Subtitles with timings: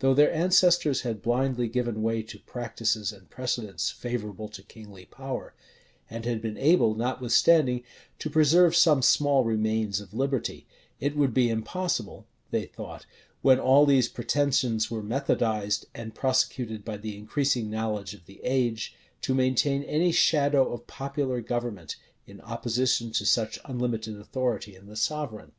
[0.00, 5.54] Though their ancestors had blindly given way to practices and precedents favorable to kingly power,
[6.10, 7.82] and had been able, notwithstanding,
[8.18, 10.66] to preserve some small remains of liberty,
[11.00, 13.06] it would be impossible, they thought,
[13.40, 18.94] when all these pretensions were methodised, and prosecuted by the increasing knowledge of the age,
[19.22, 21.96] to maintain any shadow of popular government,
[22.26, 25.52] in opposition to such unlimited authority in the sovereign.